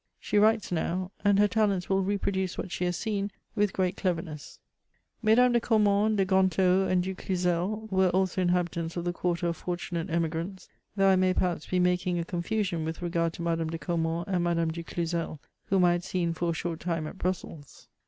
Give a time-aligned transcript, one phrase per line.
[0.19, 4.57] She writes now, and her talents will reproduce what she has seen with great cleverness.
[5.21, 9.57] Mesdames de Camnont, de Gontaut, and du Cluzel, were also inhabitants of the quarter of
[9.57, 10.67] fortunate emigrants;
[10.97, 14.43] tiiough I may perhaps be making a confusion with regard to Madame de Caumont and
[14.43, 17.87] Madame du Cluzel, whom I had seen for a short time at Brussels.